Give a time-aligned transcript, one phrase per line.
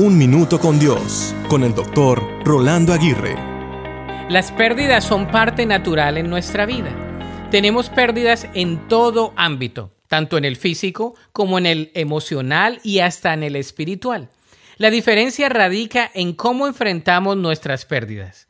[0.00, 3.34] Un Minuto con Dios, con el doctor Rolando Aguirre.
[4.28, 6.94] Las pérdidas son parte natural en nuestra vida.
[7.50, 13.34] Tenemos pérdidas en todo ámbito, tanto en el físico como en el emocional y hasta
[13.34, 14.28] en el espiritual.
[14.76, 18.46] La diferencia radica en cómo enfrentamos nuestras pérdidas.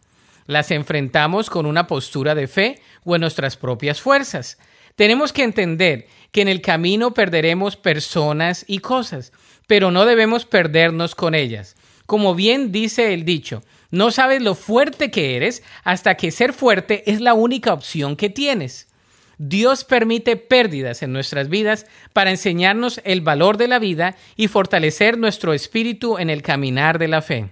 [0.49, 4.57] Las enfrentamos con una postura de fe o en nuestras propias fuerzas.
[4.97, 9.31] Tenemos que entender que en el camino perderemos personas y cosas,
[9.67, 11.77] pero no debemos perdernos con ellas.
[12.07, 17.03] Como bien dice el dicho, no sabes lo fuerte que eres hasta que ser fuerte
[17.11, 18.89] es la única opción que tienes.
[19.37, 21.85] Dios permite pérdidas en nuestras vidas
[22.15, 27.09] para enseñarnos el valor de la vida y fortalecer nuestro espíritu en el caminar de
[27.09, 27.51] la fe.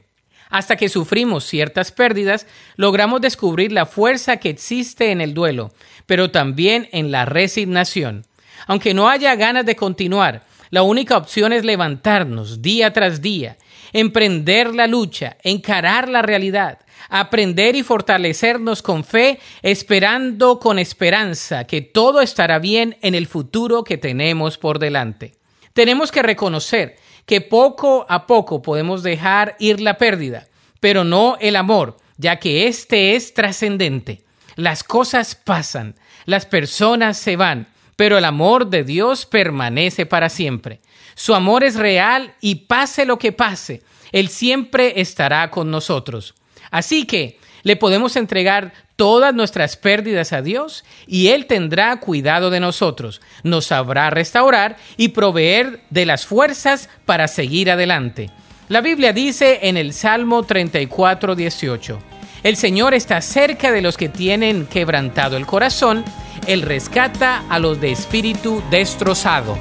[0.49, 2.47] Hasta que sufrimos ciertas pérdidas,
[2.77, 5.73] logramos descubrir la fuerza que existe en el duelo,
[6.07, 8.25] pero también en la resignación.
[8.67, 13.57] Aunque no haya ganas de continuar, la única opción es levantarnos día tras día,
[13.93, 21.81] emprender la lucha, encarar la realidad, aprender y fortalecernos con fe, esperando con esperanza que
[21.81, 25.35] todo estará bien en el futuro que tenemos por delante.
[25.73, 26.97] Tenemos que reconocer
[27.27, 30.47] que poco a poco podemos dejar ir la pérdida,
[30.81, 34.25] pero no el amor, ya que este es trascendente.
[34.55, 40.81] Las cosas pasan, las personas se van, pero el amor de Dios permanece para siempre.
[41.15, 46.35] Su amor es real y pase lo que pase, Él siempre estará con nosotros.
[46.71, 52.61] Así que le podemos entregar todas nuestras pérdidas a Dios y Él tendrá cuidado de
[52.61, 58.31] nosotros, nos sabrá restaurar y proveer de las fuerzas para seguir adelante.
[58.69, 61.99] La Biblia dice en el Salmo 34, 18,
[62.43, 66.05] El Señor está cerca de los que tienen quebrantado el corazón,
[66.47, 69.57] Él rescata a los de espíritu destrozado.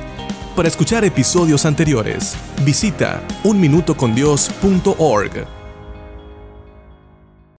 [0.55, 5.54] Para escuchar episodios anteriores, visita unminutocondios.org.